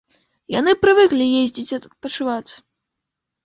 [0.59, 2.51] Яны прывыклі ездзіць адпачываць.